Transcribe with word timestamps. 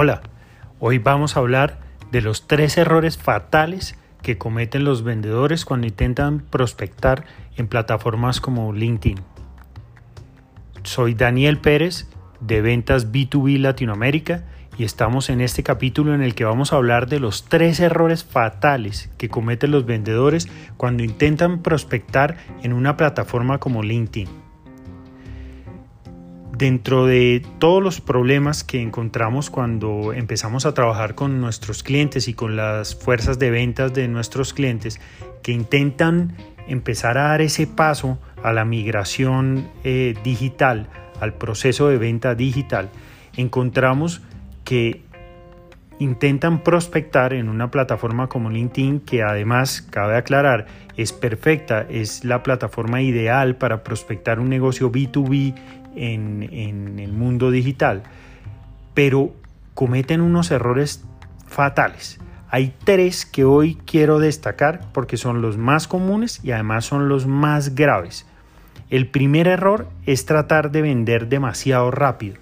Hola, 0.00 0.20
hoy 0.78 0.98
vamos 0.98 1.36
a 1.36 1.40
hablar 1.40 1.80
de 2.12 2.22
los 2.22 2.46
tres 2.46 2.78
errores 2.78 3.18
fatales 3.18 3.98
que 4.22 4.38
cometen 4.38 4.84
los 4.84 5.02
vendedores 5.02 5.64
cuando 5.64 5.88
intentan 5.88 6.38
prospectar 6.38 7.24
en 7.56 7.66
plataformas 7.66 8.40
como 8.40 8.72
LinkedIn. 8.72 9.18
Soy 10.84 11.14
Daniel 11.14 11.58
Pérez 11.58 12.06
de 12.38 12.60
Ventas 12.60 13.10
B2B 13.10 13.58
Latinoamérica 13.58 14.44
y 14.78 14.84
estamos 14.84 15.30
en 15.30 15.40
este 15.40 15.64
capítulo 15.64 16.14
en 16.14 16.22
el 16.22 16.36
que 16.36 16.44
vamos 16.44 16.72
a 16.72 16.76
hablar 16.76 17.08
de 17.08 17.18
los 17.18 17.46
tres 17.46 17.80
errores 17.80 18.22
fatales 18.22 19.10
que 19.18 19.28
cometen 19.28 19.72
los 19.72 19.84
vendedores 19.84 20.46
cuando 20.76 21.02
intentan 21.02 21.60
prospectar 21.60 22.36
en 22.62 22.72
una 22.72 22.96
plataforma 22.96 23.58
como 23.58 23.82
LinkedIn. 23.82 24.47
Dentro 26.58 27.06
de 27.06 27.46
todos 27.60 27.80
los 27.80 28.00
problemas 28.00 28.64
que 28.64 28.82
encontramos 28.82 29.48
cuando 29.48 30.12
empezamos 30.12 30.66
a 30.66 30.74
trabajar 30.74 31.14
con 31.14 31.40
nuestros 31.40 31.84
clientes 31.84 32.26
y 32.26 32.34
con 32.34 32.56
las 32.56 32.96
fuerzas 32.96 33.38
de 33.38 33.52
ventas 33.52 33.94
de 33.94 34.08
nuestros 34.08 34.52
clientes 34.52 35.00
que 35.44 35.52
intentan 35.52 36.34
empezar 36.66 37.16
a 37.16 37.28
dar 37.28 37.42
ese 37.42 37.68
paso 37.68 38.18
a 38.42 38.52
la 38.52 38.64
migración 38.64 39.68
eh, 39.84 40.16
digital, 40.24 40.88
al 41.20 41.34
proceso 41.34 41.90
de 41.90 41.98
venta 41.98 42.34
digital, 42.34 42.88
encontramos 43.36 44.20
que 44.64 45.02
intentan 46.00 46.64
prospectar 46.64 47.34
en 47.34 47.48
una 47.48 47.70
plataforma 47.70 48.28
como 48.28 48.50
LinkedIn 48.50 49.00
que 49.00 49.22
además, 49.22 49.82
cabe 49.82 50.16
aclarar, 50.16 50.66
es 50.96 51.12
perfecta, 51.12 51.86
es 51.88 52.24
la 52.24 52.42
plataforma 52.42 53.00
ideal 53.00 53.56
para 53.56 53.84
prospectar 53.84 54.40
un 54.40 54.48
negocio 54.48 54.90
B2B 54.90 55.54
en, 55.98 56.98
el 56.98 57.12
mundo 57.12 57.50
digital, 57.50 58.02
pero 58.94 59.34
cometen 59.74 60.20
unos 60.20 60.50
errores 60.50 61.04
fatales. 61.46 62.18
Hay 62.50 62.74
tres 62.84 63.26
que 63.26 63.44
hoy 63.44 63.76
quiero 63.84 64.18
destacar 64.18 64.90
porque 64.92 65.16
son 65.16 65.42
los 65.42 65.58
más 65.58 65.86
comunes 65.86 66.40
y 66.42 66.52
además 66.52 66.84
son 66.84 67.08
los 67.08 67.26
más 67.26 67.74
graves. 67.74 68.26
El 68.90 69.06
primer 69.08 69.48
error 69.48 69.88
es 70.06 70.24
tratar 70.24 70.70
de 70.70 70.82
vender 70.82 71.28
demasiado 71.28 71.90
rápido. 71.90 72.36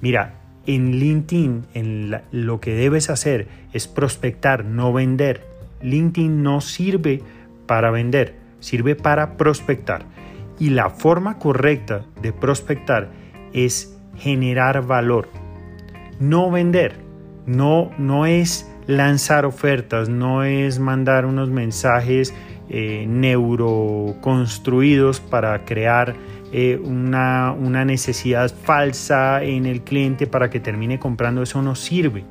Mira, 0.00 0.34
en 0.66 0.98
LinkedIn 0.98 1.66
en 1.74 2.20
lo 2.30 2.60
que 2.60 2.74
debes 2.74 3.08
hacer 3.08 3.48
es 3.72 3.88
prospectar, 3.88 4.64
no 4.64 4.92
vender. 4.92 5.46
LinkedIn 5.80 6.42
no 6.42 6.60
sirve 6.60 7.22
para 7.66 7.90
vender, 7.90 8.34
sirve 8.60 8.96
para 8.96 9.36
prospectar. 9.36 10.04
Y 10.58 10.70
la 10.70 10.88
forma 10.90 11.38
correcta 11.38 12.04
de 12.20 12.32
prospectar 12.32 13.10
es 13.52 13.96
generar 14.16 14.84
valor, 14.86 15.28
no 16.18 16.50
vender. 16.50 17.06
No, 17.46 17.92
no 17.96 18.26
es 18.26 18.68
lanzar 18.86 19.46
ofertas, 19.46 20.10
no 20.10 20.44
es 20.44 20.78
mandar 20.78 21.24
unos 21.24 21.48
mensajes 21.48 22.34
eh, 22.68 23.06
neuroconstruidos 23.08 25.20
para 25.20 25.64
crear 25.64 26.14
eh, 26.52 26.78
una, 26.82 27.52
una 27.52 27.86
necesidad 27.86 28.54
falsa 28.54 29.42
en 29.42 29.64
el 29.64 29.80
cliente 29.82 30.26
para 30.26 30.50
que 30.50 30.60
termine 30.60 30.98
comprando. 30.98 31.42
Eso 31.42 31.62
no 31.62 31.74
sirve. 31.74 32.26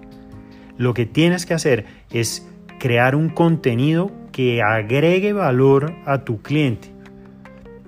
Lo 0.77 0.93
que 0.93 1.07
tienes 1.07 1.47
que 1.47 1.55
hacer 1.55 1.85
es 2.11 2.47
crear 2.79 3.15
un 3.15 3.29
contenido 3.29 4.11
que 4.31 4.61
agregue 4.61 5.33
valor 5.33 5.95
a 6.05 6.23
tu 6.23 6.43
cliente 6.43 6.91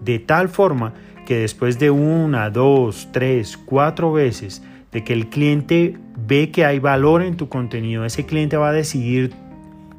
de 0.02 0.20
tal 0.20 0.50
forma 0.50 0.94
que 1.26 1.40
después 1.40 1.78
de 1.78 1.92
una, 1.92 2.50
dos, 2.50 3.10
tres, 3.12 3.58
cuatro 3.58 4.12
veces 4.12 4.64
de 4.92 5.04
que 5.04 5.14
el 5.14 5.30
cliente 5.30 5.96
ve 6.18 6.50
que 6.50 6.66
hay 6.66 6.80
valor 6.80 7.22
en 7.22 7.38
tu 7.38 7.50
contenido, 7.50 8.06
ese 8.06 8.26
cliente 8.26 8.58
va 8.58 8.70
a 8.70 8.74
decidir 8.74 9.34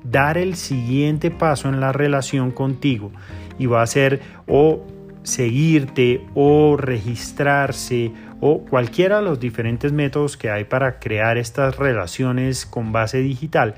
dar 0.02 0.38
el 0.38 0.56
siguiente 0.56 1.30
paso 1.30 1.69
en 1.69 1.80
la 1.80 1.92
relación 1.92 2.50
contigo 2.50 3.12
y 3.58 3.66
va 3.66 3.82
a 3.82 3.86
ser 3.86 4.20
o 4.47 4.84
seguirte 5.22 6.26
o 6.34 6.76
registrarse 6.76 8.10
o 8.41 8.64
cualquiera 8.64 9.19
de 9.19 9.22
los 9.22 9.38
diferentes 9.38 9.92
métodos 9.92 10.36
que 10.36 10.50
hay 10.50 10.64
para 10.64 10.98
crear 10.98 11.36
estas 11.36 11.76
relaciones 11.76 12.64
con 12.64 12.91
base 12.91 13.19
digital. 13.19 13.74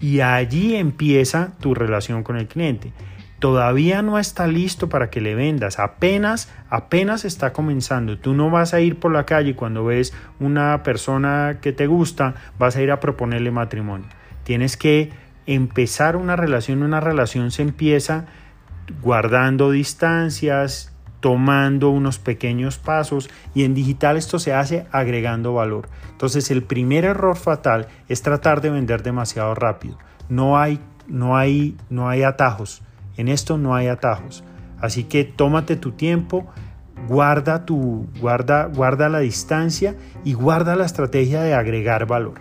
Y 0.00 0.20
allí 0.20 0.76
empieza 0.76 1.52
tu 1.60 1.74
relación 1.74 2.22
con 2.22 2.36
el 2.36 2.46
cliente 2.46 2.92
todavía 3.38 4.02
no 4.02 4.18
está 4.18 4.46
listo 4.46 4.88
para 4.88 5.10
que 5.10 5.20
le 5.20 5.34
vendas, 5.34 5.78
apenas, 5.78 6.52
apenas 6.68 7.24
está 7.24 7.52
comenzando. 7.52 8.18
Tú 8.18 8.34
no 8.34 8.50
vas 8.50 8.74
a 8.74 8.80
ir 8.80 8.98
por 8.98 9.12
la 9.12 9.26
calle 9.26 9.54
cuando 9.54 9.84
ves 9.84 10.12
una 10.40 10.82
persona 10.82 11.58
que 11.60 11.72
te 11.72 11.86
gusta, 11.86 12.34
vas 12.58 12.76
a 12.76 12.82
ir 12.82 12.90
a 12.90 13.00
proponerle 13.00 13.50
matrimonio. 13.50 14.08
Tienes 14.44 14.76
que 14.76 15.10
empezar 15.46 16.16
una 16.16 16.36
relación, 16.36 16.82
una 16.82 17.00
relación 17.00 17.50
se 17.50 17.62
empieza 17.62 18.26
guardando 19.02 19.70
distancias, 19.70 20.92
tomando 21.20 21.90
unos 21.90 22.18
pequeños 22.18 22.78
pasos 22.78 23.28
y 23.54 23.64
en 23.64 23.74
digital 23.74 24.16
esto 24.16 24.38
se 24.38 24.52
hace 24.52 24.86
agregando 24.90 25.54
valor. 25.54 25.88
Entonces 26.10 26.50
el 26.50 26.62
primer 26.62 27.04
error 27.04 27.36
fatal 27.36 27.88
es 28.08 28.22
tratar 28.22 28.60
de 28.60 28.70
vender 28.70 29.02
demasiado 29.02 29.54
rápido. 29.54 29.98
No 30.28 30.58
hay, 30.58 30.80
no 31.06 31.36
hay, 31.36 31.76
no 31.88 32.08
hay 32.08 32.22
atajos 32.22 32.82
en 33.18 33.28
esto 33.28 33.58
no 33.58 33.74
hay 33.74 33.88
atajos. 33.88 34.44
Así 34.80 35.04
que 35.04 35.24
tómate 35.24 35.76
tu 35.76 35.92
tiempo, 35.92 36.46
guarda, 37.08 37.66
tu, 37.66 38.06
guarda, 38.20 38.66
guarda 38.66 39.08
la 39.08 39.18
distancia 39.18 39.96
y 40.24 40.32
guarda 40.32 40.76
la 40.76 40.86
estrategia 40.86 41.42
de 41.42 41.52
agregar 41.52 42.06
valor. 42.06 42.40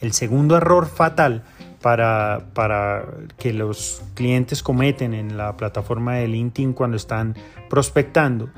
El 0.00 0.12
segundo 0.12 0.56
error 0.56 0.86
fatal 0.86 1.44
para, 1.82 2.46
para, 2.54 3.04
que 3.38 3.52
los 3.52 4.02
clientes 4.14 4.62
cometen 4.62 5.12
en 5.12 5.36
la 5.36 5.56
plataforma 5.56 6.14
de 6.14 6.28
LinkedIn 6.28 6.72
cuando 6.72 6.96
están 6.96 7.36
prospectando 7.68 8.50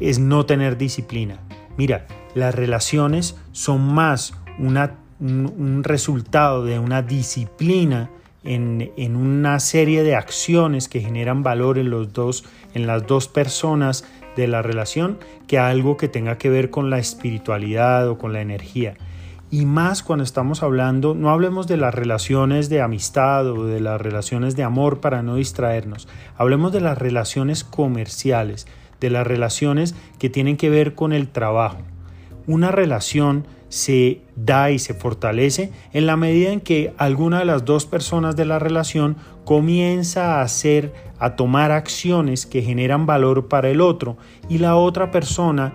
es 0.00 0.18
no 0.18 0.46
tener 0.46 0.76
disciplina. 0.78 1.38
Mira, 1.76 2.06
las 2.34 2.54
relaciones 2.54 3.36
son 3.52 3.94
más 3.94 4.34
una, 4.58 4.94
un 5.20 5.82
resultado 5.84 6.64
de 6.64 6.78
una 6.78 7.02
disciplina 7.02 8.10
en, 8.44 9.16
una 9.16 9.58
serie 9.60 10.02
de 10.02 10.14
acciones 10.14 10.88
que 10.88 11.00
generan 11.00 11.42
valor 11.42 11.78
en, 11.78 11.90
los 11.90 12.12
dos, 12.12 12.44
en 12.74 12.86
las 12.86 13.06
dos 13.06 13.28
personas 13.28 14.04
de 14.36 14.46
la 14.46 14.62
relación 14.62 15.18
que 15.46 15.58
algo 15.58 15.96
que 15.96 16.08
tenga 16.08 16.38
que 16.38 16.50
ver 16.50 16.70
con 16.70 16.90
la 16.90 16.98
espiritualidad 16.98 18.08
o 18.08 18.18
con 18.18 18.32
la 18.32 18.40
energía. 18.40 18.94
Y 19.50 19.66
más 19.66 20.02
cuando 20.02 20.24
estamos 20.24 20.62
hablando, 20.62 21.14
no 21.14 21.30
hablemos 21.30 21.66
de 21.68 21.76
las 21.76 21.94
relaciones 21.94 22.68
de 22.68 22.80
amistad 22.80 23.46
o 23.46 23.66
de 23.66 23.80
las 23.80 24.00
relaciones 24.00 24.56
de 24.56 24.64
amor 24.64 25.00
para 25.00 25.22
no 25.22 25.36
distraernos, 25.36 26.08
hablemos 26.36 26.72
de 26.72 26.80
las 26.80 26.98
relaciones 26.98 27.62
comerciales, 27.62 28.66
de 29.00 29.10
las 29.10 29.26
relaciones 29.26 29.94
que 30.18 30.30
tienen 30.30 30.56
que 30.56 30.70
ver 30.70 30.94
con 30.94 31.12
el 31.12 31.28
trabajo. 31.28 31.78
Una 32.46 32.70
relación 32.70 33.46
se 33.74 34.20
da 34.36 34.70
y 34.70 34.78
se 34.78 34.94
fortalece 34.94 35.72
en 35.92 36.06
la 36.06 36.16
medida 36.16 36.52
en 36.52 36.60
que 36.60 36.94
alguna 36.96 37.40
de 37.40 37.44
las 37.44 37.64
dos 37.64 37.86
personas 37.86 38.36
de 38.36 38.44
la 38.44 38.60
relación 38.60 39.16
comienza 39.44 40.36
a 40.36 40.42
hacer, 40.42 40.92
a 41.18 41.36
tomar 41.36 41.72
acciones 41.72 42.46
que 42.46 42.62
generan 42.62 43.06
valor 43.06 43.48
para 43.48 43.70
el 43.70 43.80
otro 43.80 44.16
y 44.48 44.58
la 44.58 44.76
otra 44.76 45.10
persona 45.10 45.72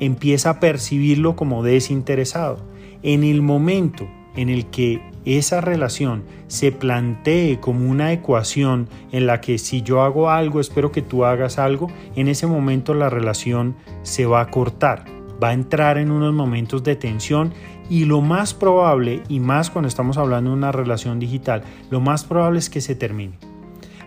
empieza 0.00 0.50
a 0.50 0.60
percibirlo 0.60 1.36
como 1.36 1.62
desinteresado. 1.62 2.58
En 3.02 3.22
el 3.22 3.42
momento 3.42 4.08
en 4.34 4.48
el 4.48 4.66
que 4.66 5.00
esa 5.24 5.60
relación 5.60 6.24
se 6.48 6.72
plantee 6.72 7.60
como 7.60 7.88
una 7.88 8.12
ecuación 8.12 8.88
en 9.12 9.26
la 9.26 9.40
que 9.40 9.58
si 9.58 9.82
yo 9.82 10.02
hago 10.02 10.30
algo 10.30 10.60
espero 10.60 10.90
que 10.90 11.02
tú 11.02 11.24
hagas 11.24 11.58
algo, 11.58 11.88
en 12.16 12.26
ese 12.26 12.46
momento 12.46 12.94
la 12.94 13.10
relación 13.10 13.76
se 14.02 14.26
va 14.26 14.40
a 14.40 14.50
cortar 14.50 15.19
va 15.42 15.48
a 15.48 15.52
entrar 15.52 15.98
en 15.98 16.10
unos 16.10 16.34
momentos 16.34 16.82
de 16.84 16.96
tensión 16.96 17.52
y 17.88 18.04
lo 18.04 18.20
más 18.20 18.54
probable, 18.54 19.22
y 19.28 19.40
más 19.40 19.70
cuando 19.70 19.88
estamos 19.88 20.16
hablando 20.16 20.50
de 20.50 20.56
una 20.56 20.72
relación 20.72 21.18
digital, 21.18 21.62
lo 21.90 22.00
más 22.00 22.24
probable 22.24 22.58
es 22.58 22.70
que 22.70 22.80
se 22.80 22.94
termine. 22.94 23.38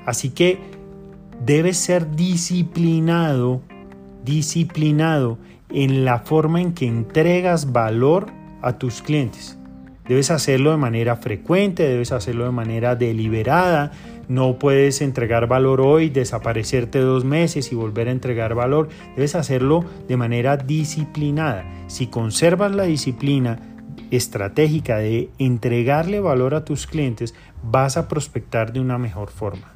Así 0.05 0.29
que 0.29 0.59
debes 1.45 1.77
ser 1.77 2.15
disciplinado, 2.15 3.61
disciplinado 4.23 5.37
en 5.69 6.05
la 6.05 6.19
forma 6.19 6.61
en 6.61 6.73
que 6.73 6.87
entregas 6.87 7.73
valor 7.73 8.27
a 8.61 8.77
tus 8.77 9.01
clientes. 9.01 9.57
Debes 10.07 10.31
hacerlo 10.31 10.71
de 10.71 10.77
manera 10.77 11.15
frecuente, 11.15 11.83
debes 11.87 12.11
hacerlo 12.11 12.43
de 12.45 12.51
manera 12.51 12.95
deliberada, 12.95 13.91
no 14.27 14.59
puedes 14.59 15.01
entregar 15.01 15.47
valor 15.47 15.79
hoy, 15.79 16.09
desaparecerte 16.09 16.99
dos 16.99 17.23
meses 17.23 17.71
y 17.71 17.75
volver 17.75 18.07
a 18.07 18.11
entregar 18.11 18.53
valor. 18.53 18.89
Debes 19.15 19.35
hacerlo 19.35 19.85
de 20.07 20.17
manera 20.17 20.57
disciplinada. 20.57 21.65
Si 21.87 22.07
conservas 22.07 22.73
la 22.73 22.83
disciplina 22.83 23.59
estratégica 24.11 24.97
de 24.97 25.29
entregarle 25.39 26.19
valor 26.19 26.53
a 26.55 26.65
tus 26.65 26.87
clientes, 26.87 27.33
vas 27.63 27.97
a 27.97 28.07
prospectar 28.07 28.73
de 28.73 28.79
una 28.79 28.97
mejor 28.97 29.29
forma. 29.29 29.73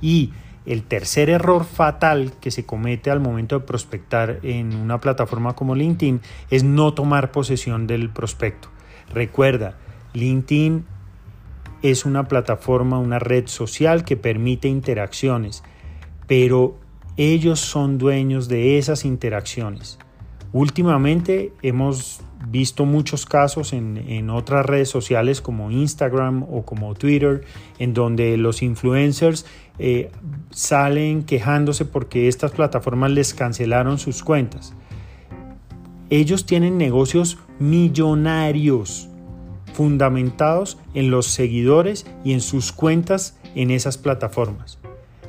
Y 0.00 0.32
el 0.66 0.82
tercer 0.82 1.28
error 1.28 1.64
fatal 1.64 2.32
que 2.40 2.50
se 2.50 2.64
comete 2.64 3.10
al 3.10 3.20
momento 3.20 3.58
de 3.58 3.66
prospectar 3.66 4.40
en 4.42 4.74
una 4.74 5.00
plataforma 5.00 5.54
como 5.54 5.74
LinkedIn 5.74 6.20
es 6.50 6.64
no 6.64 6.94
tomar 6.94 7.32
posesión 7.32 7.86
del 7.86 8.10
prospecto. 8.10 8.73
Recuerda, 9.12 9.76
LinkedIn 10.12 10.84
es 11.82 12.04
una 12.06 12.28
plataforma, 12.28 12.98
una 12.98 13.18
red 13.18 13.46
social 13.46 14.04
que 14.04 14.16
permite 14.16 14.68
interacciones, 14.68 15.62
pero 16.26 16.78
ellos 17.16 17.60
son 17.60 17.98
dueños 17.98 18.48
de 18.48 18.78
esas 18.78 19.04
interacciones. 19.04 19.98
Últimamente 20.52 21.52
hemos 21.62 22.20
visto 22.48 22.84
muchos 22.84 23.26
casos 23.26 23.72
en, 23.72 24.30
otras 24.30 24.64
redes 24.64 24.88
sociales 24.88 25.40
como 25.40 25.70
Instagram 25.70 26.44
o 26.44 26.64
como 26.64 26.94
Twitter, 26.94 27.44
en 27.78 27.94
donde 27.94 28.36
los 28.36 28.62
influencers 28.62 29.46
eh, 29.78 30.10
salen 30.50 31.24
quejándose 31.24 31.84
porque 31.84 32.28
estas 32.28 32.52
plataformas 32.52 33.10
les 33.10 33.34
cancelaron 33.34 33.98
sus 33.98 34.22
cuentas. 34.22 34.74
Ellos 36.10 36.46
tienen 36.46 36.78
negocios 36.78 37.38
millonarios 37.58 39.08
fundamentados 39.72 40.78
en 40.94 41.10
los 41.10 41.26
seguidores 41.26 42.06
y 42.24 42.32
en 42.32 42.40
sus 42.40 42.72
cuentas 42.72 43.38
en 43.54 43.70
esas 43.70 43.98
plataformas. 43.98 44.78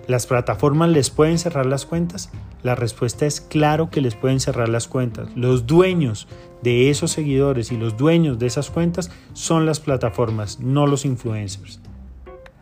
¿Las 0.07 0.27
plataformas 0.27 0.89
les 0.89 1.10
pueden 1.10 1.39
cerrar 1.39 1.66
las 1.66 1.86
cuentas? 1.86 2.30
La 2.62 2.75
respuesta 2.75 3.25
es 3.25 3.42
claro 3.42 3.89
que 3.89 4.01
les 4.01 4.13
pueden 4.16 4.39
cerrar 4.39 4.69
las 4.69 4.88
cuentas. 4.88 5.30
Los 5.36 5.66
dueños 5.66 6.27
de 6.62 6.92
esos 6.92 7.12
seguidores 7.12 7.72
y 7.72 7.77
los 7.77 7.98
dueños 7.98 8.38
de 8.38 8.45
esas 8.45 8.69
cuentas 8.69 9.10
son 9.33 9.66
las 9.66 9.80
plataformas, 9.80 10.60
no 10.60 10.86
los 10.86 11.06
influencers. 11.06 11.80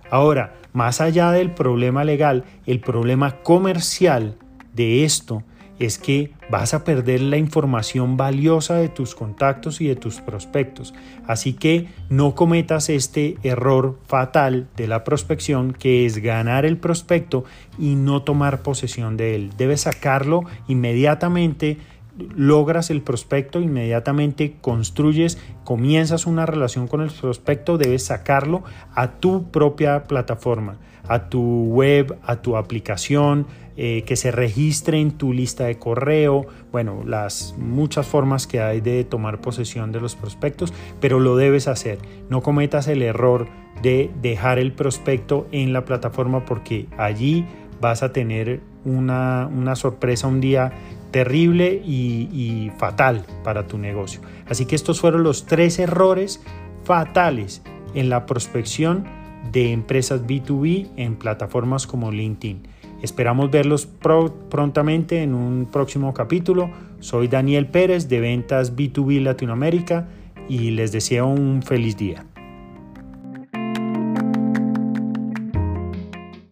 Ahora, 0.10 0.56
más 0.74 1.01
allá 1.01 1.31
del 1.31 1.51
problema 1.51 2.04
legal, 2.04 2.45
el 2.65 2.80
problema 2.80 3.42
comercial 3.42 4.38
de 4.74 5.04
esto 5.04 5.44
es 5.80 5.98
que 5.98 6.31
vas 6.50 6.74
a 6.74 6.84
perder 6.84 7.22
la 7.22 7.38
información 7.38 8.18
valiosa 8.18 8.75
de 8.75 8.90
tus 8.90 9.16
contactos 9.16 9.81
y 9.81 9.88
de 9.88 9.96
tus 9.96 10.22
prospectos. 10.22 10.94
Así 11.28 11.54
que 11.54 11.88
no 12.10 12.36
cometas 12.36 12.90
este 12.90 13.38
error 13.44 14.00
fatal 14.06 14.68
de 14.75 14.88
la 14.88 15.04
prospección 15.04 15.74
que 15.74 16.06
es 16.06 16.20
ganar 16.20 16.66
el 16.66 16.78
prospecto 16.78 17.44
y 17.80 17.96
no 17.96 18.22
tomar 18.24 18.62
posesión 18.62 19.18
de 19.18 19.36
él. 19.36 19.52
Debes 19.58 19.81
sacarlo 19.81 20.44
inmediatamente 20.68 21.78
logras 22.18 22.90
el 22.90 23.02
prospecto, 23.02 23.60
inmediatamente 23.60 24.56
construyes, 24.62 25.38
comienzas 25.64 26.25
una 26.25 26.46
relación 26.46 26.88
con 26.88 27.02
el 27.02 27.10
prospecto, 27.10 27.78
debes 27.78 28.06
sacarlo 28.06 28.64
a 28.94 29.14
tu 29.14 29.50
propia 29.50 30.04
plataforma, 30.04 30.78
a 31.08 31.30
tu 31.30 31.66
web, 31.66 32.18
a 32.24 32.38
tu 32.38 32.56
aplicación, 32.56 33.48
eh, 33.75 34.04
que 34.06 34.16
se 34.16 34.31
registre 34.31 35.00
en 35.00 35.12
tu 35.12 35.34
lista 35.34 35.66
de 35.66 35.80
correo, 35.80 36.46
bueno, 36.72 37.04
las 37.06 37.56
muchas 37.58 38.06
formas 38.06 38.46
que 38.46 38.62
hay 38.62 38.81
de 38.81 39.04
tomar 39.04 39.42
posesión 39.42 39.92
de 39.92 40.00
los 40.00 40.16
prospectos, 40.16 40.74
pero 41.00 41.20
lo 41.20 41.36
debes 41.36 41.68
hacer. 41.68 41.98
No 42.30 42.42
cometas 42.42 42.88
el 42.88 43.02
error 43.02 43.48
de 43.81 44.12
dejar 44.22 44.60
el 44.60 44.74
prospecto 44.74 45.48
en 45.52 45.74
la 45.74 45.86
plataforma 45.86 46.46
porque 46.46 46.88
allí 46.98 47.46
vas 47.81 48.04
a 48.04 48.14
tener 48.14 48.62
una, 48.86 49.50
sorpresa 49.75 50.28
un 50.28 50.40
día 50.40 50.72
terrible 51.12 51.81
y, 51.84 52.30
y 52.31 52.72
fatal 52.78 53.25
para 53.44 53.68
tu 53.68 53.78
negocio. 53.78 54.22
Así 54.48 54.66
que 54.66 54.75
estos 54.75 55.02
fueron 55.02 55.24
los 55.24 55.46
tres 55.46 55.80
errores 55.80 56.42
fatales 56.84 57.62
en 57.94 58.10
la 58.10 58.25
prospección 58.25 59.06
de 59.52 59.72
empresas 59.72 60.25
B2B 60.25 60.90
en 60.96 61.16
plataformas 61.16 61.88
como 61.88 62.12
LinkedIn. 62.12 62.64
Esperamos 63.04 63.52
verlos 63.52 63.86
prontamente 63.86 65.22
en 65.24 65.36
un 65.36 65.66
próximo 65.66 66.14
capítulo. 66.14 66.72
Soy 67.02 67.28
Daniel 67.28 67.68
Pérez 67.68 68.08
de 68.08 68.22
Ventas 68.22 68.78
B2B 68.78 69.22
Latinoamérica 69.22 70.08
y 70.48 70.72
les 70.72 70.94
deseo 70.94 71.28
un 71.28 71.62
feliz 71.64 71.98
día. 71.98 72.26